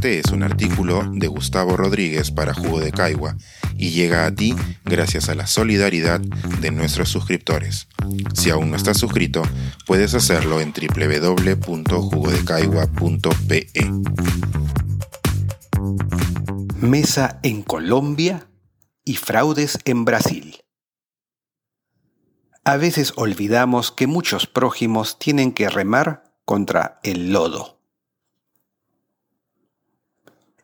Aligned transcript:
Este 0.00 0.18
es 0.18 0.32
un 0.32 0.42
artículo 0.42 1.04
de 1.12 1.26
Gustavo 1.26 1.76
Rodríguez 1.76 2.30
para 2.30 2.54
Jugo 2.54 2.80
de 2.80 2.90
Caigua 2.90 3.36
y 3.76 3.90
llega 3.90 4.24
a 4.24 4.34
ti 4.34 4.56
gracias 4.82 5.28
a 5.28 5.34
la 5.34 5.46
solidaridad 5.46 6.20
de 6.20 6.70
nuestros 6.70 7.10
suscriptores. 7.10 7.86
Si 8.32 8.48
aún 8.48 8.70
no 8.70 8.78
estás 8.78 8.96
suscrito, 8.96 9.42
puedes 9.86 10.14
hacerlo 10.14 10.62
en 10.62 10.72
www.jugodecaigua.pe. 10.72 13.66
Mesa 16.76 17.38
en 17.42 17.60
Colombia 17.60 18.48
y 19.04 19.16
fraudes 19.16 19.78
en 19.84 20.06
Brasil. 20.06 20.62
A 22.64 22.78
veces 22.78 23.12
olvidamos 23.16 23.92
que 23.92 24.06
muchos 24.06 24.46
prójimos 24.46 25.18
tienen 25.18 25.52
que 25.52 25.68
remar 25.68 26.22
contra 26.46 27.00
el 27.02 27.34
lodo. 27.34 27.79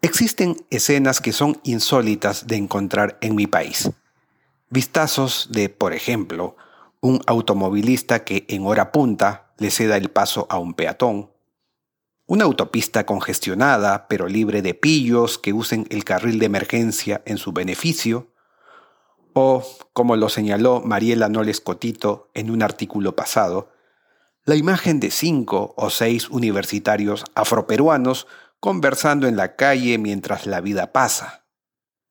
Existen 0.06 0.54
escenas 0.70 1.20
que 1.20 1.32
son 1.32 1.58
insólitas 1.64 2.46
de 2.46 2.54
encontrar 2.54 3.18
en 3.22 3.34
mi 3.34 3.48
país. 3.48 3.90
Vistazos 4.70 5.48
de, 5.50 5.68
por 5.68 5.94
ejemplo, 5.94 6.54
un 7.00 7.20
automovilista 7.26 8.22
que 8.22 8.44
en 8.48 8.64
hora 8.66 8.92
punta 8.92 9.52
le 9.58 9.72
ceda 9.72 9.96
el 9.96 10.08
paso 10.08 10.46
a 10.48 10.58
un 10.58 10.74
peatón, 10.74 11.32
una 12.24 12.44
autopista 12.44 13.04
congestionada 13.04 14.06
pero 14.06 14.28
libre 14.28 14.62
de 14.62 14.74
pillos 14.74 15.38
que 15.38 15.52
usen 15.52 15.88
el 15.90 16.04
carril 16.04 16.38
de 16.38 16.46
emergencia 16.46 17.22
en 17.26 17.36
su 17.36 17.50
beneficio, 17.50 18.28
o, 19.32 19.66
como 19.92 20.14
lo 20.14 20.28
señaló 20.28 20.82
Mariela 20.82 21.28
Noles 21.28 21.60
Cotito 21.60 22.30
en 22.32 22.52
un 22.52 22.62
artículo 22.62 23.16
pasado, 23.16 23.72
la 24.44 24.54
imagen 24.54 25.00
de 25.00 25.10
cinco 25.10 25.74
o 25.76 25.90
seis 25.90 26.30
universitarios 26.30 27.24
afroperuanos 27.34 28.28
conversando 28.60 29.26
en 29.26 29.36
la 29.36 29.56
calle 29.56 29.98
mientras 29.98 30.46
la 30.46 30.60
vida 30.60 30.92
pasa. 30.92 31.46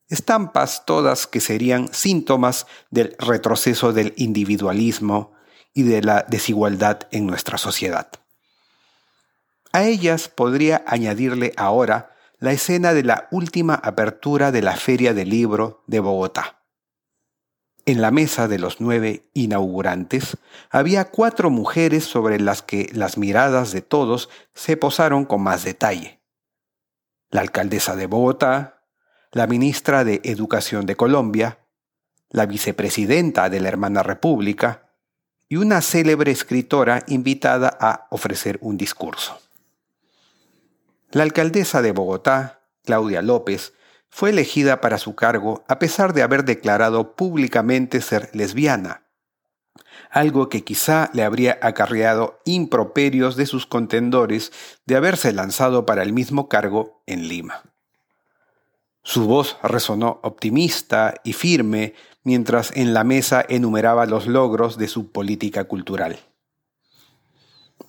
Estampas 0.08 0.86
todas 0.86 1.26
que 1.26 1.42
serían 1.42 1.92
síntomas 1.94 2.68
del 2.92 3.16
retroceso 3.18 3.92
del 3.92 4.14
individualismo 4.18 5.34
y 5.74 5.84
de 5.84 6.02
la 6.02 6.26
desigualdad 6.28 7.08
en 7.12 7.26
nuestra 7.26 7.58
sociedad. 7.58 8.10
A 9.74 9.84
ellas 9.84 10.30
podría 10.30 10.84
añadirle 10.88 11.54
ahora 11.58 12.16
la 12.38 12.52
escena 12.52 12.94
de 12.94 13.04
la 13.04 13.28
última 13.32 13.74
apertura 13.74 14.52
de 14.52 14.62
la 14.62 14.76
Feria 14.76 15.14
del 15.14 15.30
Libro 15.30 15.84
de 15.88 16.00
Bogotá. 16.00 16.62
En 17.88 18.02
la 18.02 18.12
mesa 18.12 18.48
de 18.48 18.60
los 18.60 18.80
nueve 18.80 19.30
inaugurantes 19.34 20.38
había 20.70 21.06
cuatro 21.06 21.50
mujeres 21.50 22.04
sobre 22.04 22.40
las 22.40 22.62
que 22.62 22.90
las 22.94 23.18
miradas 23.18 23.72
de 23.72 23.82
todos 23.82 24.30
se 24.54 24.78
posaron 24.78 25.26
con 25.26 25.42
más 25.42 25.64
detalle 25.64 26.25
la 27.36 27.42
alcaldesa 27.42 27.98
de 27.98 28.08
Bogotá, 28.08 28.82
la 29.34 29.46
ministra 29.46 30.06
de 30.06 30.22
Educación 30.24 30.86
de 30.86 30.96
Colombia, 30.96 31.60
la 32.30 32.46
vicepresidenta 32.46 33.50
de 33.50 33.60
la 33.60 33.68
Hermana 33.68 34.04
República 34.04 34.94
y 35.50 35.58
una 35.58 35.82
célebre 35.82 36.32
escritora 36.32 37.04
invitada 37.08 37.78
a 37.78 38.08
ofrecer 38.10 38.58
un 38.62 38.78
discurso. 38.78 39.38
La 41.12 41.24
alcaldesa 41.24 41.82
de 41.82 41.92
Bogotá, 41.92 42.62
Claudia 42.86 43.22
López, 43.22 43.74
fue 44.08 44.30
elegida 44.30 44.80
para 44.80 44.98
su 44.98 45.14
cargo 45.14 45.66
a 45.68 45.78
pesar 45.78 46.14
de 46.14 46.24
haber 46.24 46.46
declarado 46.46 47.18
públicamente 47.18 48.00
ser 48.00 48.30
lesbiana 48.32 49.05
algo 50.10 50.50
que 50.50 50.64
quizá 50.64 51.10
le 51.14 51.24
habría 51.24 51.60
acarreado 51.62 52.40
improperios 52.46 53.36
de 53.36 53.46
sus 53.46 53.66
contendores 53.66 54.52
de 54.86 54.96
haberse 54.96 55.34
lanzado 55.34 55.86
para 55.86 56.04
el 56.04 56.14
mismo 56.14 56.48
cargo 56.48 57.04
en 57.06 57.28
Lima. 57.28 57.64
Su 59.04 59.28
voz 59.28 59.58
resonó 59.62 60.20
optimista 60.24 61.16
y 61.24 61.34
firme 61.34 61.94
mientras 62.24 62.72
en 62.76 62.94
la 62.94 63.04
mesa 63.04 63.46
enumeraba 63.48 64.06
los 64.06 64.26
logros 64.26 64.78
de 64.78 64.88
su 64.88 65.12
política 65.12 65.66
cultural. 65.66 66.20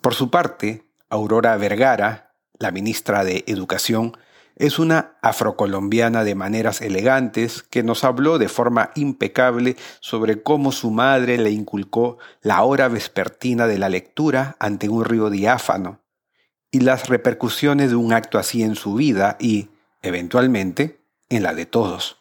Por 0.03 0.15
su 0.15 0.31
parte, 0.31 0.85
Aurora 1.09 1.57
Vergara, 1.57 2.35
la 2.59 2.71
ministra 2.71 3.25
de 3.25 3.45
Educación, 3.47 4.17
es 4.57 4.79
una 4.79 5.17
afrocolombiana 5.21 6.25
de 6.25 6.35
maneras 6.35 6.81
elegantes 6.81 7.63
que 7.63 7.83
nos 7.83 8.05
habló 8.05 8.39
de 8.39 8.49
forma 8.49 8.91
impecable 8.95 9.77
sobre 10.01 10.43
cómo 10.43 10.73
su 10.73 10.91
madre 10.91 11.37
le 11.37 11.51
inculcó 11.51 12.19
la 12.41 12.63
hora 12.63 12.89
vespertina 12.89 13.67
de 13.67 13.79
la 13.79 13.91
lectura 13.91 14.57
ante 14.59 14.89
un 14.89 15.05
río 15.05 15.29
diáfano 15.29 16.01
y 16.71 16.81
las 16.81 17.09
repercusiones 17.09 17.91
de 17.91 17.97
un 17.97 18.13
acto 18.13 18.39
así 18.39 18.63
en 18.63 18.75
su 18.75 18.95
vida 18.95 19.37
y, 19.39 19.69
eventualmente, 20.03 21.01
en 21.29 21.43
la 21.43 21.55
de 21.55 21.67
todos. 21.67 22.19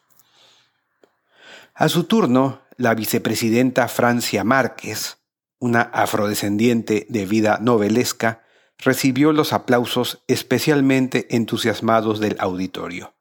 A 1.74 1.88
su 1.88 2.04
turno, 2.04 2.60
la 2.76 2.94
vicepresidenta 2.94 3.88
Francia 3.88 4.44
Márquez, 4.44 5.18
una 5.58 5.80
afrodescendiente 5.80 7.06
de 7.08 7.24
vida 7.24 7.58
novelesca, 7.60 8.42
recibió 8.78 9.32
los 9.32 9.52
aplausos 9.52 10.22
especialmente 10.28 11.34
entusiasmados 11.34 12.20
del 12.20 12.36
auditorio. 12.38 13.14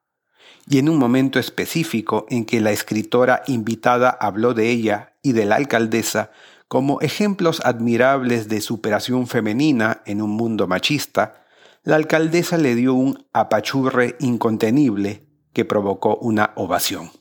Y 0.67 0.79
en 0.79 0.89
un 0.89 0.97
momento 0.97 1.39
específico 1.39 2.25
en 2.29 2.45
que 2.45 2.59
la 2.59 2.71
escritora 2.71 3.43
invitada 3.47 4.09
habló 4.09 4.53
de 4.53 4.69
ella 4.69 5.13
y 5.21 5.33
de 5.33 5.45
la 5.45 5.55
alcaldesa 5.55 6.31
como 6.67 6.99
ejemplos 7.01 7.61
admirables 7.63 8.49
de 8.49 8.61
superación 8.61 9.27
femenina 9.27 10.01
en 10.05 10.21
un 10.21 10.31
mundo 10.31 10.67
machista, 10.67 11.45
la 11.83 11.95
alcaldesa 11.95 12.57
le 12.57 12.73
dio 12.73 12.95
un 12.95 13.27
apachurre 13.31 14.16
incontenible 14.19 15.27
que 15.53 15.66
provocó 15.66 16.17
una 16.17 16.51
ovación. 16.55 17.11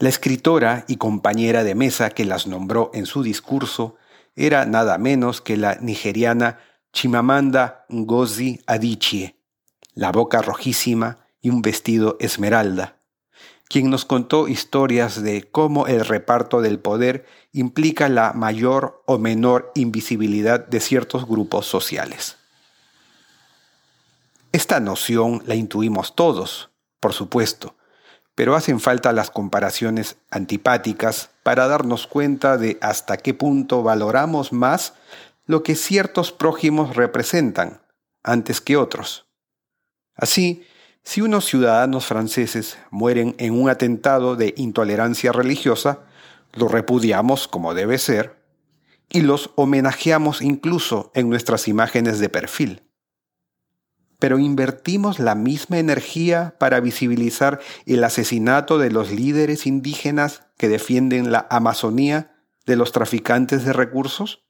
La 0.00 0.08
escritora 0.08 0.84
y 0.88 0.96
compañera 0.96 1.62
de 1.62 1.76
mesa 1.76 2.10
que 2.10 2.24
las 2.24 2.48
nombró 2.48 2.90
en 2.92 3.06
su 3.06 3.22
discurso 3.22 3.96
era 4.36 4.66
nada 4.66 4.98
menos 4.98 5.40
que 5.40 5.56
la 5.56 5.76
nigeriana 5.76 6.58
Chimamanda 6.92 7.86
Ngozi 7.88 8.62
Adichie, 8.66 9.40
la 9.94 10.12
boca 10.12 10.42
rojísima 10.42 11.26
y 11.40 11.50
un 11.50 11.62
vestido 11.62 12.16
esmeralda, 12.20 13.00
quien 13.68 13.90
nos 13.90 14.04
contó 14.04 14.48
historias 14.48 15.22
de 15.22 15.50
cómo 15.50 15.86
el 15.86 16.04
reparto 16.04 16.60
del 16.60 16.78
poder 16.78 17.26
implica 17.52 18.08
la 18.08 18.32
mayor 18.32 19.02
o 19.06 19.18
menor 19.18 19.72
invisibilidad 19.74 20.66
de 20.66 20.80
ciertos 20.80 21.26
grupos 21.26 21.66
sociales. 21.66 22.36
Esta 24.52 24.78
noción 24.78 25.42
la 25.46 25.56
intuimos 25.56 26.14
todos, 26.14 26.70
por 27.00 27.12
supuesto, 27.12 27.76
pero 28.34 28.56
hacen 28.56 28.80
falta 28.80 29.12
las 29.12 29.30
comparaciones 29.30 30.16
antipáticas 30.30 31.30
para 31.42 31.68
darnos 31.68 32.06
cuenta 32.06 32.56
de 32.56 32.78
hasta 32.80 33.16
qué 33.16 33.34
punto 33.34 33.82
valoramos 33.82 34.52
más 34.52 34.94
lo 35.46 35.62
que 35.62 35.74
ciertos 35.74 36.32
prójimos 36.32 36.96
representan 36.96 37.80
antes 38.22 38.60
que 38.60 38.76
otros. 38.76 39.26
Así, 40.16 40.66
si 41.02 41.20
unos 41.20 41.44
ciudadanos 41.44 42.06
franceses 42.06 42.78
mueren 42.90 43.34
en 43.38 43.60
un 43.60 43.68
atentado 43.68 44.36
de 44.36 44.54
intolerancia 44.56 45.32
religiosa, 45.32 46.00
lo 46.54 46.68
repudiamos 46.68 47.46
como 47.46 47.74
debe 47.74 47.98
ser 47.98 48.42
y 49.10 49.20
los 49.20 49.50
homenajeamos 49.56 50.40
incluso 50.40 51.12
en 51.14 51.28
nuestras 51.28 51.68
imágenes 51.68 52.18
de 52.20 52.28
perfil 52.30 52.82
pero 54.18 54.38
invertimos 54.38 55.18
la 55.18 55.34
misma 55.34 55.78
energía 55.78 56.54
para 56.58 56.80
visibilizar 56.80 57.60
el 57.86 58.04
asesinato 58.04 58.78
de 58.78 58.90
los 58.90 59.10
líderes 59.10 59.66
indígenas 59.66 60.42
que 60.56 60.68
defienden 60.68 61.32
la 61.32 61.46
Amazonía 61.50 62.36
de 62.66 62.76
los 62.76 62.92
traficantes 62.92 63.64
de 63.64 63.72
recursos? 63.72 64.44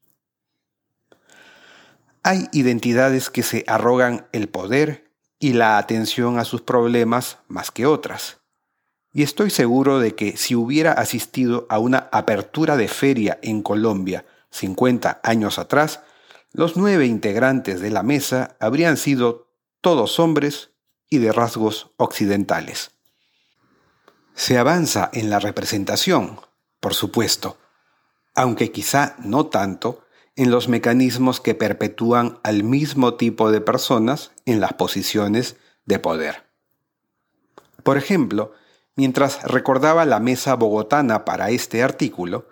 Hay 2.23 2.49
identidades 2.53 3.31
que 3.31 3.43
se 3.43 3.65
arrogan 3.67 4.27
el 4.33 4.49
poder 4.49 5.11
y 5.39 5.53
la 5.53 5.77
atención 5.77 6.39
a 6.39 6.45
sus 6.45 6.63
problemas 6.63 7.39
más 7.49 7.71
que 7.71 7.85
otras. 7.85 8.39
Y 9.13 9.23
estoy 9.23 9.51
seguro 9.51 10.01
de 10.01 10.15
que 10.15 10.37
si 10.37 10.55
hubiera 10.55 10.93
asistido 10.93 11.67
a 11.69 11.79
una 11.79 12.09
apertura 12.13 12.77
de 12.77 12.89
feria 12.89 13.39
en 13.43 13.63
Colombia 13.63 14.25
50 14.51 15.21
años 15.23 15.59
atrás, 15.59 16.01
los 16.53 16.77
nueve 16.77 17.07
integrantes 17.07 17.81
de 17.81 17.91
la 17.91 18.03
mesa 18.03 18.57
habrían 18.59 18.97
sido 18.97 19.44
todos 19.85 20.19
hombres 20.19 20.71
y 21.11 21.19
de 21.19 21.31
rasgos 21.31 21.91
occidentales. 21.99 22.93
Se 24.35 24.57
avanza 24.57 25.11
en 25.13 25.29
la 25.29 25.41
representación, 25.41 26.41
por 26.81 26.95
supuesto, 26.95 27.59
aunque 28.35 28.73
quizá 28.73 29.15
no 29.19 29.45
tanto 29.45 30.07
en 30.37 30.51
los 30.51 30.69
mecanismos 30.69 31.39
que 31.43 31.55
perpetúan 31.55 32.39
al 32.45 32.65
mismo 32.65 33.17
tipo 33.17 33.51
de 33.51 33.61
personas 33.61 34.33
en 34.47 34.59
las 34.63 34.73
posiciones 34.73 35.57
de 35.85 35.99
poder. 35.99 36.47
Por 37.83 37.99
ejemplo, 37.99 38.53
mientras 38.97 39.43
recordaba 39.43 40.07
la 40.07 40.19
mesa 40.19 40.55
bogotana 40.55 41.27
para 41.27 41.51
este 41.51 41.83
artículo, 41.83 42.49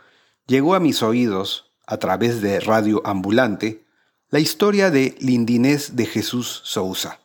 llegó 0.47 0.75
a 0.75 0.81
mis 0.81 1.03
oídos, 1.03 1.73
a 1.87 1.97
través 1.97 2.43
de 2.43 2.61
Radio 2.61 3.01
Ambulante, 3.07 3.87
la 4.29 4.39
historia 4.39 4.91
de 4.91 5.17
Lindinés 5.19 5.97
de 5.97 6.05
Jesús 6.05 6.61
Sousa 6.65 7.22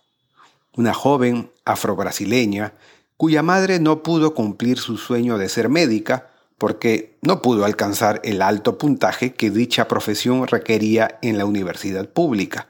una 0.77 0.93
joven 0.93 1.51
afrobrasileña 1.65 2.73
cuya 3.17 3.41
madre 3.43 3.79
no 3.79 4.03
pudo 4.03 4.33
cumplir 4.33 4.77
su 4.77 4.97
sueño 4.97 5.37
de 5.37 5.49
ser 5.49 5.69
médica 5.69 6.29
porque 6.57 7.17
no 7.21 7.41
pudo 7.41 7.65
alcanzar 7.65 8.21
el 8.23 8.41
alto 8.41 8.77
puntaje 8.77 9.33
que 9.33 9.49
dicha 9.51 9.87
profesión 9.87 10.47
requería 10.47 11.19
en 11.21 11.37
la 11.37 11.45
universidad 11.45 12.09
pública, 12.09 12.67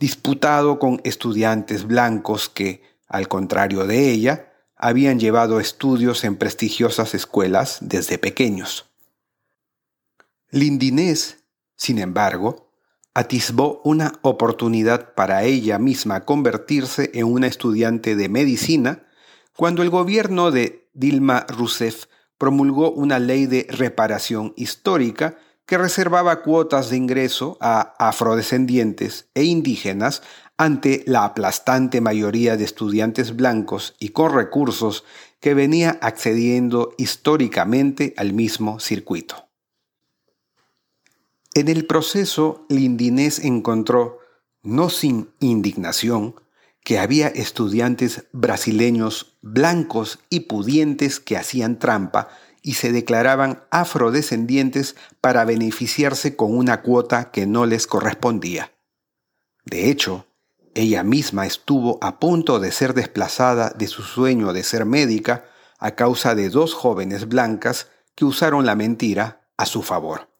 disputado 0.00 0.78
con 0.78 1.00
estudiantes 1.04 1.86
blancos 1.86 2.48
que, 2.48 2.82
al 3.08 3.28
contrario 3.28 3.86
de 3.86 4.10
ella, 4.10 4.52
habían 4.76 5.20
llevado 5.20 5.60
estudios 5.60 6.24
en 6.24 6.36
prestigiosas 6.36 7.14
escuelas 7.14 7.78
desde 7.80 8.18
pequeños. 8.18 8.86
Lindinés, 10.50 11.44
sin 11.76 11.98
embargo, 11.98 12.61
atisbó 13.14 13.80
una 13.84 14.12
oportunidad 14.22 15.14
para 15.14 15.44
ella 15.44 15.78
misma 15.78 16.24
convertirse 16.24 17.10
en 17.14 17.26
una 17.26 17.46
estudiante 17.46 18.16
de 18.16 18.28
medicina 18.28 19.06
cuando 19.56 19.82
el 19.82 19.90
gobierno 19.90 20.50
de 20.50 20.88
Dilma 20.94 21.46
Rousseff 21.48 22.06
promulgó 22.38 22.90
una 22.90 23.18
ley 23.18 23.46
de 23.46 23.66
reparación 23.68 24.54
histórica 24.56 25.36
que 25.66 25.78
reservaba 25.78 26.42
cuotas 26.42 26.90
de 26.90 26.96
ingreso 26.96 27.56
a 27.60 27.94
afrodescendientes 27.98 29.28
e 29.34 29.44
indígenas 29.44 30.22
ante 30.56 31.02
la 31.06 31.24
aplastante 31.24 32.00
mayoría 32.00 32.56
de 32.56 32.64
estudiantes 32.64 33.36
blancos 33.36 33.94
y 33.98 34.08
con 34.08 34.34
recursos 34.34 35.04
que 35.40 35.54
venía 35.54 35.98
accediendo 36.00 36.94
históricamente 36.98 38.14
al 38.16 38.32
mismo 38.32 38.80
circuito. 38.80 39.51
En 41.54 41.68
el 41.68 41.86
proceso, 41.86 42.64
Lindinés 42.70 43.38
encontró, 43.38 44.20
no 44.62 44.88
sin 44.88 45.34
indignación, 45.38 46.34
que 46.82 46.98
había 46.98 47.28
estudiantes 47.28 48.24
brasileños 48.32 49.36
blancos 49.42 50.18
y 50.30 50.40
pudientes 50.40 51.20
que 51.20 51.36
hacían 51.36 51.78
trampa 51.78 52.28
y 52.62 52.74
se 52.74 52.90
declaraban 52.90 53.64
afrodescendientes 53.70 54.96
para 55.20 55.44
beneficiarse 55.44 56.36
con 56.36 56.56
una 56.56 56.80
cuota 56.80 57.30
que 57.30 57.46
no 57.46 57.66
les 57.66 57.86
correspondía. 57.86 58.72
De 59.66 59.90
hecho, 59.90 60.26
ella 60.74 61.02
misma 61.02 61.44
estuvo 61.44 61.98
a 62.00 62.18
punto 62.18 62.60
de 62.60 62.72
ser 62.72 62.94
desplazada 62.94 63.70
de 63.76 63.88
su 63.88 64.02
sueño 64.02 64.54
de 64.54 64.62
ser 64.62 64.86
médica 64.86 65.44
a 65.78 65.90
causa 65.96 66.34
de 66.34 66.48
dos 66.48 66.72
jóvenes 66.72 67.28
blancas 67.28 67.88
que 68.14 68.24
usaron 68.24 68.64
la 68.64 68.74
mentira 68.74 69.44
a 69.58 69.66
su 69.66 69.82
favor. 69.82 70.31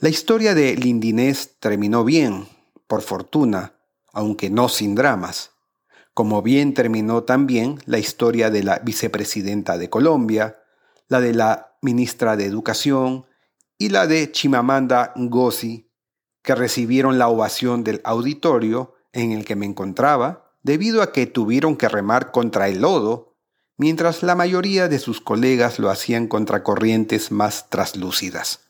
La 0.00 0.08
historia 0.08 0.56
de 0.56 0.74
Lindinés 0.74 1.54
terminó 1.60 2.02
bien, 2.02 2.48
por 2.88 3.00
fortuna, 3.00 3.74
aunque 4.12 4.50
no 4.50 4.68
sin 4.68 4.96
dramas, 4.96 5.52
como 6.14 6.42
bien 6.42 6.74
terminó 6.74 7.22
también 7.22 7.78
la 7.86 7.98
historia 7.98 8.50
de 8.50 8.64
la 8.64 8.80
vicepresidenta 8.80 9.78
de 9.78 9.88
Colombia, 9.88 10.58
la 11.06 11.20
de 11.20 11.32
la 11.32 11.76
ministra 11.80 12.36
de 12.36 12.44
Educación 12.44 13.26
y 13.78 13.90
la 13.90 14.08
de 14.08 14.32
Chimamanda 14.32 15.12
Ngozi, 15.16 15.88
que 16.42 16.56
recibieron 16.56 17.16
la 17.16 17.28
ovación 17.28 17.84
del 17.84 18.00
auditorio 18.02 18.94
en 19.12 19.30
el 19.30 19.44
que 19.44 19.54
me 19.54 19.66
encontraba 19.66 20.50
debido 20.64 21.02
a 21.02 21.12
que 21.12 21.26
tuvieron 21.26 21.76
que 21.76 21.88
remar 21.88 22.32
contra 22.32 22.68
el 22.68 22.80
lodo, 22.80 23.36
mientras 23.76 24.24
la 24.24 24.34
mayoría 24.34 24.88
de 24.88 24.98
sus 24.98 25.20
colegas 25.20 25.78
lo 25.78 25.88
hacían 25.88 26.26
contra 26.26 26.64
corrientes 26.64 27.30
más 27.30 27.70
traslúcidas. 27.70 28.63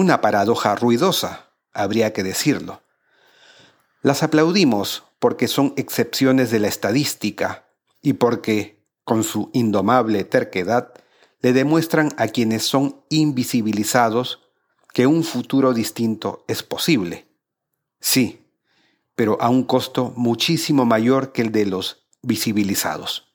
Una 0.00 0.20
paradoja 0.20 0.76
ruidosa, 0.76 1.50
habría 1.72 2.12
que 2.12 2.22
decirlo. 2.22 2.84
Las 4.00 4.22
aplaudimos 4.22 5.02
porque 5.18 5.48
son 5.48 5.74
excepciones 5.76 6.52
de 6.52 6.60
la 6.60 6.68
estadística 6.68 7.68
y 8.00 8.12
porque, 8.12 8.86
con 9.02 9.24
su 9.24 9.50
indomable 9.52 10.22
terquedad, 10.22 10.92
le 11.40 11.52
demuestran 11.52 12.14
a 12.16 12.28
quienes 12.28 12.62
son 12.62 13.02
invisibilizados 13.08 14.48
que 14.94 15.08
un 15.08 15.24
futuro 15.24 15.74
distinto 15.74 16.44
es 16.46 16.62
posible. 16.62 17.26
Sí, 17.98 18.46
pero 19.16 19.36
a 19.40 19.48
un 19.48 19.64
costo 19.64 20.12
muchísimo 20.14 20.84
mayor 20.84 21.32
que 21.32 21.42
el 21.42 21.50
de 21.50 21.66
los 21.66 22.06
visibilizados. 22.22 23.34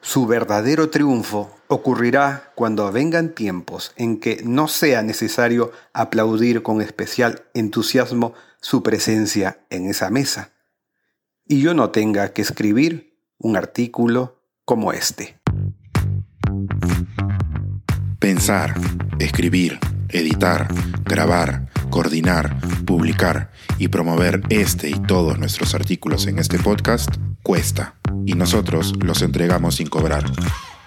Su 0.00 0.28
verdadero 0.28 0.88
triunfo 0.88 1.50
ocurrirá 1.74 2.52
cuando 2.54 2.90
vengan 2.90 3.30
tiempos 3.30 3.92
en 3.96 4.18
que 4.18 4.42
no 4.44 4.68
sea 4.68 5.02
necesario 5.02 5.72
aplaudir 5.92 6.62
con 6.62 6.80
especial 6.80 7.44
entusiasmo 7.54 8.34
su 8.60 8.82
presencia 8.82 9.60
en 9.70 9.90
esa 9.90 10.10
mesa 10.10 10.54
y 11.46 11.60
yo 11.60 11.74
no 11.74 11.90
tenga 11.90 12.32
que 12.32 12.42
escribir 12.42 13.18
un 13.38 13.56
artículo 13.56 14.40
como 14.64 14.92
este. 14.92 15.38
Pensar, 18.18 18.74
escribir, 19.18 19.78
editar, 20.08 20.68
grabar, 21.04 21.68
coordinar, 21.90 22.56
publicar 22.86 23.50
y 23.78 23.88
promover 23.88 24.40
este 24.48 24.88
y 24.88 24.94
todos 24.94 25.38
nuestros 25.38 25.74
artículos 25.74 26.26
en 26.26 26.38
este 26.38 26.58
podcast 26.58 27.10
cuesta 27.42 27.96
y 28.24 28.32
nosotros 28.34 28.94
los 29.00 29.20
entregamos 29.20 29.76
sin 29.76 29.88
cobrar. 29.88 30.24